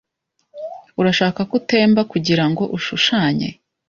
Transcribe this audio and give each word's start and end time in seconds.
Urashaka 0.99 1.39
ko 1.49 1.53
utemba 1.59 2.01
kugirango 2.11 2.63
ushushanye 2.77 3.47